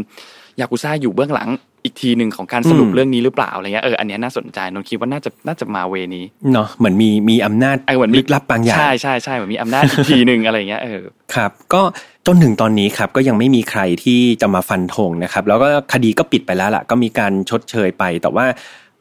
[0.60, 1.48] ยากุซ่าอยู่เบื้องหลัง
[1.84, 11.02] อีกทีหนึ่งของการสรุปอืมเรื่องนี้หรือเปล่าอะไรเงี้ยเอออันเนี้ยน่าสนใจนนท์คิดว่าน่าจะน่าจะมาเวนี้เนาะเหมือนมีมีอำนาจเออเหมือนมีลึกลับบางอย่างใช่ใช่ใช่เหมือนมีอำนาจอีกทีหนึ่งอะไรเงี้ยเออ
[11.34, 11.82] ครับ ก็
[12.26, 18.46] จนถึงตอนนี้ครับก็ยังไม่มีใครที่จะมาฟันธงนะครับ แล้วก็คดีก็ปิดไปแล้วล่ะ ก็มีการชดเชยไป แต่ว่า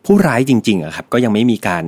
[0.05, 1.85] ผู้ร้ายจริงๆอะครับ ก็ยังไม่มีการ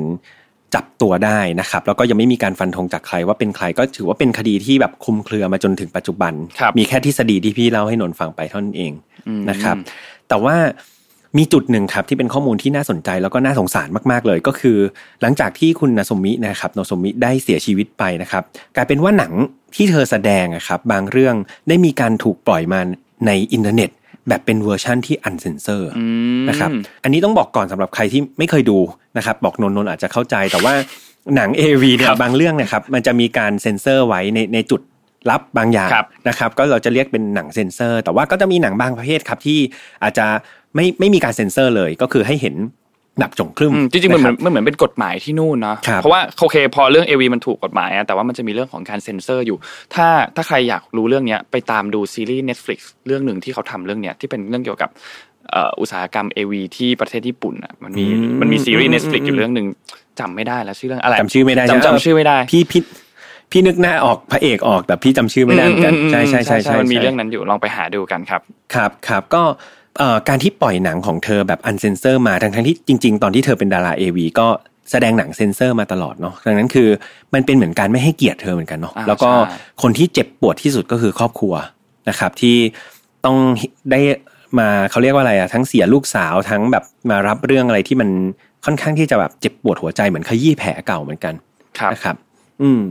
[0.75, 8.93] จับตัวได้นะครับ แล้วก็ยังไม่มีการฟันธงจากใครว่าเป็นใครก็ถือว่าเป็นคดีที่แบบคลุมเครือมาจนถึงปัจจุบันครับมีแค่ทฤษฎีที่พี่เล่าให้นนท์ฟังไปเท่านั้นเอง
[9.27, 9.75] อืมนะครับ
[10.29, 10.55] แต่ว่า
[11.37, 14.77] มีจุดหนึ่งครับที่เป็นข้อมูลที่น่าสนใจแล้วก็น่าสงสารมากๆเลย ก็คือ
[15.21, 18.43] หลังจากที่คุณนาสมินะครับโนสมิได้เสียชีวิตไปนะครับ
[18.75, 19.31] กลายเป็นว่าหนัง
[19.75, 21.35] ที่เธอแสดงอะครับบางเรื่อง
[21.67, 22.79] ได้มีการถูกปล่อยมา
[23.27, 23.89] ในอินเทอร์เน็ต
[24.27, 26.05] แบบเป็นเวอร์ชั่นที่ uncensored อื
[26.41, 26.69] มนะครับ
[27.03, 28.77] อันนี้ต้องบอกก่อนสำหรับใครที่ไม่เคยดู
[29.17, 30.73] นะครับบอกนนท์นนท์อาจจะเข้าใจแต่ว่า
[31.35, 34.81] หนัง AV เนี่ยครับบางเรื่องนะครับมันจะมีการเซ็นเซอร์ไว้ในในจุด
[35.29, 39.59] ลับบางอย่างครับนะครับ ก็เราจะเรียกเป็นหนังเซ็นเซอร์ แต่ว่าก็จะมีหนังบางประเภทครับที่
[40.03, 40.25] อาจจะ
[40.75, 42.55] ไม่ไม่มีการเซ็นเซอร์เลยก็คือให้เห็น
[43.19, 49.57] แบบโจ๋งครึ่มอืมจริงๆมันเหมือนนะครับมันเหมือนเป็นกฎหมายที่นู่นเนาะครับเพราะว่าโอเคพอเรื่อง AV มันถูกกฎหมายอะแต่ว่ามันจะมีเรื่องของการเซ็นเซอร์อยู่
[49.95, 54.89] ถ้าถ้าใครอยากรู้เรื่องเนี้ยไปตามดูซีรีส์ Netflix เรื่องหนึ่งที่เขาทำเรื่องเนี้ยที่เป็นเรื่องเกี่ยวกับ
[55.51, 59.67] เอ่ออุตสาหกรรม AV ที่ประเทศญี่ปุ่นอะมันมีอืมมันมีซีรีส์อืม Netflix อืมอยู่เรื่องหนึ่ง
[60.19, 62.81] จำไม่ได้แล้วชื่อเรื่องอะไรจำชื่อไม่ได้จำจำชื่อไม่ได้พี่พี่
[63.51, 68.41] พี่นึกหน้าออกพระเอกออกแต่พี่จำชื่อไม่ได้เหมือนกันอืมใช่ใช่ใช่ใช่มันมีใช่เรื่องนั้นอยู่ลองไปหาดูกันครับ
[68.73, 69.43] ครับครับก็
[69.97, 74.47] เอ่อการที่ปล่อยหนังของเธอแบบ uncensored มาทั้งทั้งๆที่จริง ๆ ตอนที่เธอเป็นดารา AV ก็
[74.91, 76.89] แสดงหนังเซนเซอร์มาตลอดเนาะดังนั้นคือ
[77.33, 81.53] มันเป็นเหมือนการไม่ให้เกียรติเธอเหมือนกันเนาะอ่าแล้วก็ใช่คนที่เจ็บปวดที่สุดก็คือครอบครัว
[82.09, 82.55] นะครับ ที่
[83.25, 83.37] ต้อง
[83.91, 83.99] ได้
[84.59, 88.09] มาเขาเรียกว่าอะไรอะทั้งเสียลูกสาวทั้งแบบมารับเรื่องอะไรที่มัน
[88.65, 91.33] ค่อนข้างที่จะแบบเจ็บปวดหัวใจเหมือนขยี้แผลเก่าเหมือนกัน
[91.79, 92.15] ครับนะครับ
[92.61, 92.83] อืม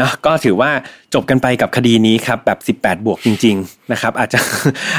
[0.00, 0.70] นะก็ถือว่า
[1.14, 4.40] จบกันไปกับคดีนี้ครับแบบ 18 บวกจริง ๆนะครับ อาจจะ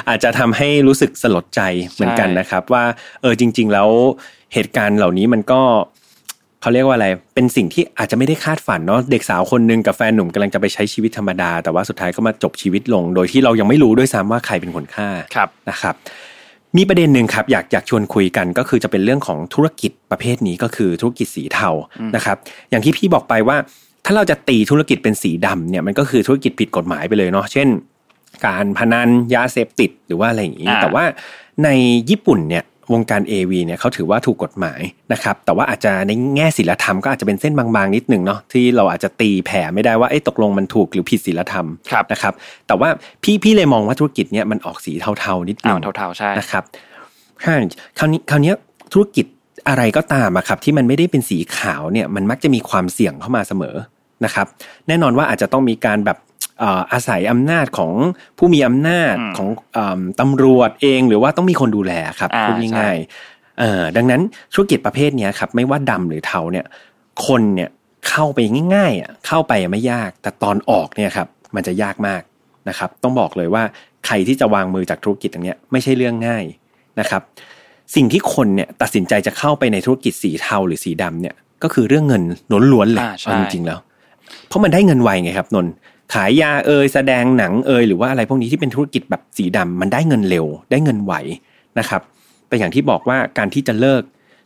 [0.10, 1.62] อาจจะทำให้รู้สึกสลดใจ
[1.94, 2.84] เหมือนกันนะครับ ว่า
[3.22, 3.90] เออจริง ๆ แล้ว
[4.54, 5.62] เหตุการณ์เหล่านี้มันก็
[6.62, 15.96] เขาเรียกว่าอะไร เป็นสิ่งที่อาจจะไม่ได้คาดฝันเนาะเด็กสาวคนหนึ่งกับแฟนหนุ่มกำลังจะไปใช้ชีวิตธรรมดา แต่ว่าสุดท้ายก็มาจบชีวิตลง โดยที่เรายังไม่รู้ด้วยซ้ำว่าใครเป็นคนฆ่าครับนะครับ
[16.78, 21.70] มีประเด็นหนึ่งครับอยากอยากชวนคุยกันก็คือจะเป็นเรื่องของธุรกิจประเภทนี้ก็คือธุรกิจสีเทา
[22.16, 22.38] นะครับ
[22.70, 23.58] อย่างที่พี่บอกไปว่า
[24.06, 27.68] ถ้าเราจะตีธุรกิจเป็นสีดำเนี่ยมันก็คือธุรกิจผิดกฎหมายไปเลยเนาะเช่น
[28.46, 31.04] การพนันยาเสพติดหรือว่าอะไรอย่างนี้อ่าแต่ว่า
[31.64, 31.70] ใน
[32.10, 32.64] ญี่ปุ่นเนี่ย
[32.94, 34.82] วงการ AV เนี่ยเขาถือว่าถูกกฎหมาย
[35.14, 42.34] นะครับแต่ว่าอาจจะในแง่ศีลธรรมก็อาจจะเป็นเส้นบางๆนิดหนึ่งเนาะที่เราอาจจะตีแผ่ไม่ได้ว่าเอ้ตกลงมันถูกหรือผิดศีลธรรมครับนะครับ
[42.68, 42.90] แต่ว่า
[43.24, 46.64] พี่พี่เลยมองว่าธุรกิจเนี่ยมันออกสีเทาๆนิดหนึอ่างเท่าๆใช่นะครับ
[47.44, 47.56] ใช่
[48.00, 48.54] คราวนี้คราวนี้
[48.94, 49.26] ธุรกิจ
[49.70, 53.76] อะไรก็ตามอะครับที่มันไม่ได้เป็นสีขาวเนี่ยมันมักจะมีความเสี่ยงเข้ามาเสมอ
[54.26, 54.48] นะครับ
[54.88, 56.18] แน่นอนว่าอาจจะต้องมีการแบบ
[56.60, 57.92] เอ่ออาศัยอำนาจของ
[58.38, 64.22] ผู้มีอำนาจอืมของเอิ่มตำรวจเองหรือว่าต้องมีคนดูแลครับอ่าพูดใช่ง่ายๆเอ่อดังนั้น
[64.54, 66.66] ธุรกิจประเภทเนี้ยครับไม่ว่าดำหรือเทาเนี่ย
[67.28, 67.70] คนเนี่ย
[68.10, 68.40] เข้าไป
[68.76, 72.22] ง่ายๆอะเข้าไปไม่ยาก แต่ตอนออกเนี่ยครับมันจะยากมาก
[72.70, 73.64] นะครับ ต้องบอกเลยว่า
[74.06, 76.44] ใครที่จะวางมือจากธุรกิจอย่างเนี้ยไม่ใช่เรื่องง่าย
[77.00, 77.22] นะครับ
[77.96, 82.24] สิ่งที่คนเนี่ยตัดสินใจจะเข้าไปในธุรกิจสีเทาหรือสีดำเนี่ย ก็คือเรื่องเงิน
[82.72, 83.80] ล้วนๆเลยอ่าใช่เอาจริงๆแล้ว
[84.48, 85.74] เพราะมันได้เงินไวไงครับนนท์
[86.14, 91.14] ขายยาเอยแสดงหนังเอยหรือว่าอะไรพวกนี้ที่เป็นธุรกิจแบบสีดำมันได้เงินเร็ว ได้เงินไว
[91.80, 92.02] นะครับ
[92.48, 94.02] แต่อย่างที่บอกว่าการที่จะเลิก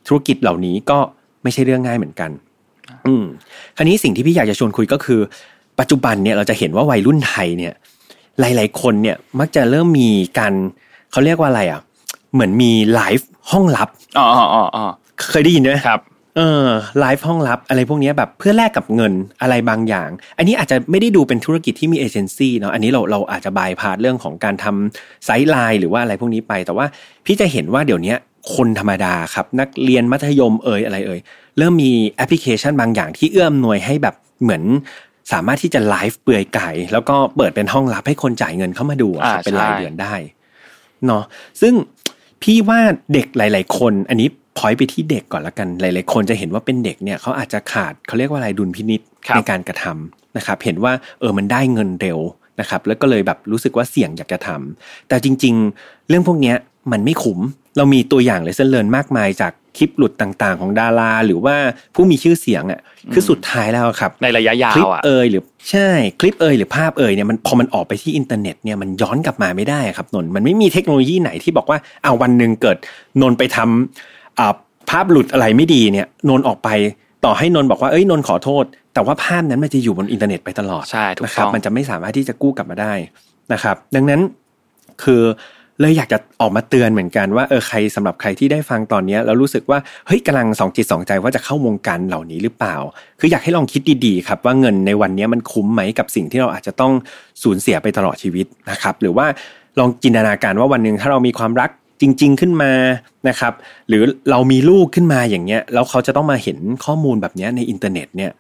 [0.08, 1.00] ธุรกิจเหล่านี้ก็
[1.44, 2.32] ไม่ใช่เรื่องง่ายเหมือนกัน
[3.08, 3.24] อืม
[3.78, 5.20] คราวนี้สิ่งที่พี่อยากจะชวนคุยก็คือ
[5.80, 7.74] ปัจจุบันเนี่ยเราจะเห็นว่าวัยรุ่นไทยเนี่ย
[8.40, 10.54] หลาย ๆ คนเนี่ยมักจะเริ่มมีการ
[11.12, 11.82] เขาเรียกว่าอะไรอะ
[12.38, 14.86] เหมือนมีไลฟ์ห้องลับอ๋ออ๋ออ๋ออ๋อ
[15.30, 16.02] เคยได้ยินไหมครับ
[16.38, 16.68] เออ
[17.00, 26.86] ไลฟ์ห้องลับอะไรพวกเนี้ยแบบเพื่อแลกกับเงินอะไรบางอย่าง อันนี้อาจจะไม่ได้ดูเป็นธุรกิจที่มีเอเจนซี่เนาะอันนี้เราเราอาจจะบายพาสเรื่องของการทำ sideline หรือว่าอะไรพวกนี้ไป แต่ว่า
[27.26, 28.18] พี่จะเห็นว่าเดี๋ยวเนี้ย
[28.56, 31.20] คนธรรมดาครับ นักเรียนมัธยมเอ่ยอะไรเอ่ย
[31.58, 34.64] เริ่มมีแอปพลิเคชันบางอย่างที่เอื้ออำนวยให้แบบเหมือน
[35.34, 40.14] สามารถที่จะไลฟ์เปลือยกายแล้วก็เปิดเป็นห้องลับให้คนจ่ายเงินเข้ามาดูอะครับอ่าใช่เป็นรายเดือนได้
[41.06, 41.24] เนาะ
[41.62, 41.74] ซึ่ง
[42.44, 42.80] พี่ว่า
[43.14, 52.20] เด็กหลาย ๆ คน อันนี้พอยไปที่เด็กก่อนละกันหลาย ๆ คนจะเห็นว่าเป็นเด็กเนี่ยเขาอาจจะขาดเขาเรียกว่าอะไรดุลพินิษครับในการกระทำนะครับ เห็นว่าเออมันได้เงินเร็ว
[52.60, 56.56] นะครับ แล้วก็เลยแบบรู้สึกว่าเสี่ยงอยากจะทำแต่จริง ๆ เรื่องพวกเนี้ย
[56.92, 57.40] มันไม่ขุม
[57.78, 61.56] เรามีตัวอย่างเลยเส้นเลินมากมายจาก คลิปหลุดต่างๆ ของดารา หรือว่า
[61.96, 62.80] ผู้มีชื่อเสียงอะ
[63.14, 72.78] คือสุดท้ายแล้วครับ ในระยะยาคลิปวอะเอยหรือใช่คลิปเอยหรือภาพเอยเนี่ยมันพอมันออกไปที่อินเทอร์เน็ตเนี่ยมันย้อนกลับมาไม่ได้ครับนนท์มันไม่มีเทคโนโลยีไหนที่บอกว่าเอาวันหนึ่งเกิด
[73.22, 74.54] นนท์ไปทำอ่า
[74.90, 76.70] ภาพหลุดอะไรไม่ดีเนี่ยนนท์ออกไป
[77.26, 78.64] ต่อให้นนท์บอกว่าเอ้ยนนท์ขอโทษ
[78.94, 82.94] แต่ว่าภาพนั้นมันจะอยู่บนอินเทอร์เน็ตไปตลอดใช่ถูกนะครับต้องมันจะไม่สามารถที่จะกู้กลับมาได้
[83.54, 84.22] นะครับ ดังนั้น
[85.04, 85.22] คือ
[85.82, 92.76] เลยอยากจะออกมาเตือนเหมือนกันว่าเออใครสำหรับใครที่ได้ฟังตอนนี้แล้วรู้สึกว่าเฮ้ยกำลังสองจิตสองใจว่าจะเข้าวงการเหล่านี้หรือเปล่า
[93.20, 96.94] คืออยากให้ลองคิดดีๆครับว่าเงินในวันนี้มันคุ้มไหมกับสิ่งที่เราอาจจะต้อง
[97.44, 99.26] สูญเสียไปตลอดชีวิตนะครับ หรือว่า
[99.80, 101.70] ลองจินตนาการว่าวันหนึ่งถ้าเรามีความรัก
[102.02, 102.72] จริง ๆ ขึ้นมา
[103.30, 103.54] นะครับ
[103.88, 108.32] หรือเรามีลูกขึ้นมาอย่างเงี้ยแล้วเขาจะต้องมาเห็นข้อมูลแบบเนี้ยในอินเทอร์เน็ตเนี่ย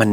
[0.00, 0.10] มัน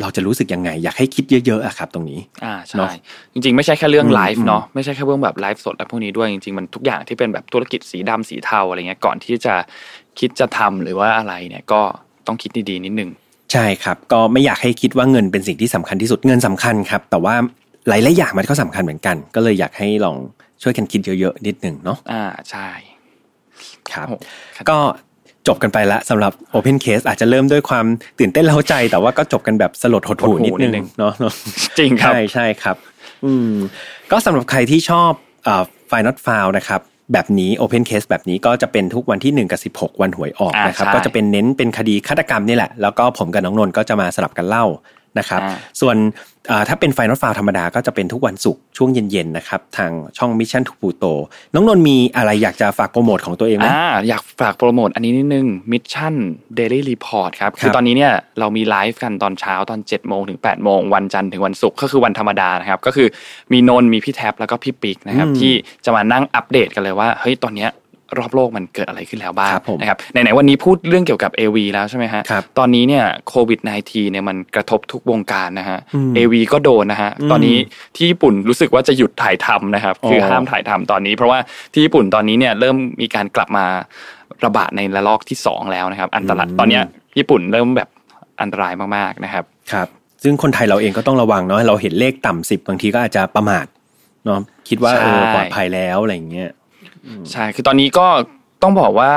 [0.00, 2.90] เราจะรู้สึกยังไง อยากให้คิดเยอะๆอะครับ ตรงนี้อ่าเนใช่อะ
[3.32, 9.54] จริง ๆ ไม่ใช่แค่เรื่องอืมไลฟ์อืมเนาะไม่ใช่แค่เรื่องแบบไลฟ์สดอะไรพวกนี้ด้วยจริงๆมันทุกอย่างที่เป็นแบบธุรกิจสีดำสีเทาอะไรเงี้ยก่อนที่จะ
[10.18, 11.80] คิดจะทำหรือว่าอะไรเนี่ยก็
[12.26, 13.10] ต้องคิดดีๆนิดนึง
[13.52, 17.34] ใช่ครับ ก็ไม่อยากให้คิดว่าเงินเป็นสิ่งที่สำคัญที่สุดเงินสำคัญครับ แต่ว่า
[17.88, 20.16] หลายๆอย่างมันก็สำคัญเหมือนกัน ก็เลยอยากให้ลอง
[20.62, 22.68] ช่วยกันคิดเยอะๆนิดหนึ่งเนาะอ่าใช่
[23.92, 24.16] ครับโอ้
[24.56, 24.78] ครับก็
[25.46, 27.86] จบกันไปละสำหรับ Open Case อาจจะเริ่มด้วยความ
[28.18, 31.32] ตื่นเต้นเล้าใจ แต่ว่าก็จบกันแบบสลดหดหูนิดนึงเนาะเนาะ
[31.78, 32.76] จริงครับใช่ใช่ครับ
[33.24, 33.52] อืม
[34.10, 35.12] ก็สำหรับใครที่ชอบ
[35.44, 36.80] เอ่อ Final f i l e นะครับ
[37.12, 44.64] แบบนี้ Open Case แบบนี้ก็จะเป็นทุกวันที่ 1 กับ 16 วันหวยออกอ่านะครับใช่ก็จะเป็นเน้นเป็นคดีฆาตกรรมนี่แหละ แล้วก็ผมกับน้องนนท์ก็จะมาสลับกันเล่า
[45.18, 45.96] นะครับอ่าส่วน
[46.50, 51.12] อ่าถ้าเป็น Final File ธรรมดาก็จะเป็นทุกวันศุกร์ช่วงเย็นๆนะครับ ทางช่อง Mission to Pluto
[51.54, 56.14] น้องนนท์มีอะไรอยากจะฝากโปรโมทของตัวเองไหมอ่าอยากฝากโปรโมทอันนี้นิดนึง Mission
[56.58, 63.08] Daily Report ครับครับ คือตอนนี้เนี่ยเรามีไลฟ์กันตอนเช้าตอน7จ็ดโมงถึง8ปดโมงวันจันทร์ถึงวันศุกร์ก็คือวันธรรมดานะครับ ก็คือ
[63.52, 65.52] มีนนท์มีพี่แท็บแล้วก็พี่ปิ๊กนะครับอืมที่
[65.84, 67.70] จะมานั่งอัปเดตกันเลยว่าเฮ้ยตอนเนี้ย
[68.18, 77.56] รอบโลกมันเกิดอะไรขึ้นแล้วบ้างครับผมนะครับไหนๆวันนี้พูดเรื่องเกี่ยวกับ AV แล้วใช่ไหมฮะครับตอนนี้เนี่ยโควิด -19 เนี่ยมันกระทบทุกวงการนะฮะอืม AV ก็โดนนะฮะอืมตอนนี้
[77.96, 81.38] ที่ญี่ปุ่นรู้สึกว่าจะหยุดถ่ายทำนะครับ คือออห้ามถ่ายทำตอนนี้ เพราะว่า
[81.72, 83.64] ที่ญี่ปุ่นตอนนี้เนี่ยเริ่มมีการกลับมา
[84.44, 86.84] ระบาดในระลอกที่สองแล้วนะครับ อันตรายอืมตอนเนี้ย
[87.18, 87.88] ญี่ปุ่นเริ่มแบบ
[88.42, 89.88] อันตรายมากๆนะครับครับ
[90.22, 93.66] ซึ่งคนไทยเราเองก็ต้องระวังเนาะเราเห็นเลขต่ำสิบบางทีก็อาจจะประมาท
[94.26, 96.50] เนาะคิดว่าใช่เออปลอดภัยแล้วอะไรอย่างเงี้ย
[97.32, 98.06] ใช่คือตอนนี้ก็
[98.62, 99.12] ต้องบอกว่า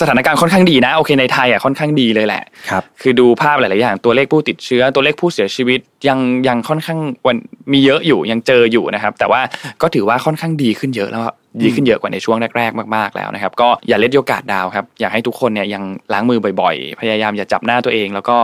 [0.00, 6.18] สถานการณ์ค่อนข้างดีนะโอเคในไทยอะค่อนข้างดีเลยแหละครับคือดูภาพหลาย ๆ อย่างตัวเลขผู้ติดเชื้อตัวเลขผู้เสียชีวิตยัง
[6.48, 7.36] ยังค่อนข้างวัน
[7.72, 9.40] มีเยอะอยู่ยังเจออยู่นะครับ แต่ว่า
[9.82, 11.22] ก็ถือว่าค่อนข้างดีขึ้นเยอะแล้ว
[11.62, 18.36] ดีขึ้นเยอะกว่าในช่วงแรก ๆ มาก ๆ แล้วนะครับ ก็อย่าเล็ดโอกาสดาวครับ อยากให้ทุกคนเนี่ยยังล้างมือบ่อย ๆ พยายามอย่าจับหน้าตัวเอง แล้วก็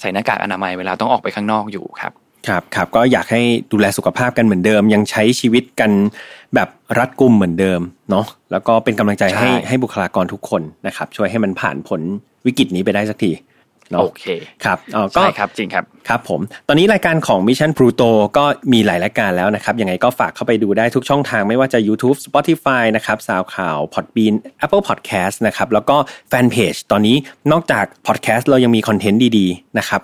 [0.00, 2.12] ใส่หน้ากากอนามัยเวลาต้องออกไปข้างนอกอยู่ครับ
[2.48, 5.90] ครับครับก็อยากให้ดูแลสุขภาพกันเหมือนเดิม ยังใช้ชีวิตกัน
[6.54, 7.80] แบบรัดกุมเหมือนเดิม
[8.10, 12.00] เนาะแล้วก็เป็นกำลังใจให้ใช่ให้บุคลากรทุกคนนะครับ ช่วยให้มันผ่านผล
[12.46, 13.32] วิกฤตนี้ไปได้สักที
[13.92, 14.24] เนาะโอเค
[14.64, 25.96] ครับอ๋อก็ใช่ครับจริงครับครับผม ตอนนี้รายการของ Mission Pluto ก็มีหลายรายการแล้วนะครับ ยังไงก็ฝากเข้าไปดูได้ทุกช่องทางไม่ว่าจะ YouTube Spotify นะครับ SoundCloud Podbean Apple Podcast นะครับ แล้วก็
[26.28, 27.16] แฟนเพจตอนนี้
[27.52, 30.02] นอกจาก Podcast เรายังมี content ดีๆนะครับ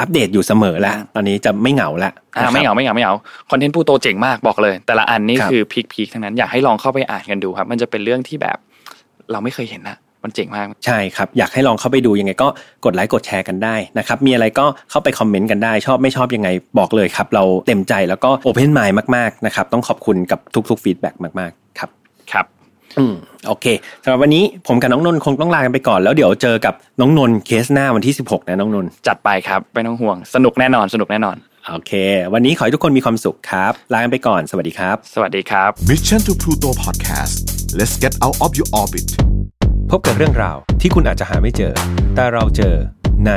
[0.00, 3.14] อัปเดตอยู่เสมอแล้วตอนนี้จะไม่เหงาละอ่านะครับไม่เหงาไม่เหงาไม่เหงา
[3.50, 8.56] content Pluto เจ๋งมากบอกเลย แต่ละอันนี่ครับคือ peak peak ทั้งนั้นอยากให้ลองเข้าไปอ่านกันดูครับ มันจะเป็นเรื่องที่แบบ
[9.32, 12.48] เราไม่เคยเห็นนะมันเจ๋งมาก ใช่ครับ อยากให้ลองเข้าไปดูยังไงก็
[12.84, 21.90] กดไลค์กดแชร์กันได้นะครับ มีอะไรก็เข้าไปคอมเมนต์กันได้ ชอบไม่ชอบยังไงบอกเลยครับ เราเต็มใจแล้วก็ open mind มากๆนะครับ ต้องขอบคุณกับทุกๆ feedback มากๆ ครับ
[22.32, 22.46] ครับ
[22.98, 23.14] อืม
[23.46, 23.66] โอเค
[24.02, 31.36] สำหรับวันนี้ผมกับน้องนนท์คงต้องลากันไปก่อนแล้วเดี๋ยวเจอกับน้องนนท์เคสหน้าวันที่ 16 นะน้องนนท์จัดไปครับไม่ต้องห่วงสนุกแน่นอนสนุกแน่นอน
[31.68, 31.92] โอเค
[32.32, 37.34] วันนี้ขอให้ทุกคนมีความสุขครับ ลากันไปก่อน สวัสดีครับ สวัสดีครับ Mission to Pluto Podcast
[37.78, 39.08] let's get out of your orbit
[39.90, 41.74] พบกับเรื่องราวที่คุณอาจจะหาไม่เจอ
[42.14, 42.74] แต่เราเจอ
[43.26, 43.30] ใน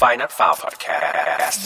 [0.00, 1.60] f i n a l f i l e Podcast